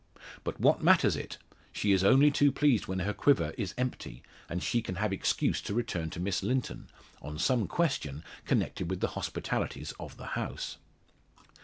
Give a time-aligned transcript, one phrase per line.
[0.43, 1.37] But what matters it?
[1.71, 5.61] She is only too pleased when her quiver is empty, and she can have excuse
[5.61, 6.87] to return to Miss Linton,
[7.21, 10.77] on some question connected with the hospitalities of the house.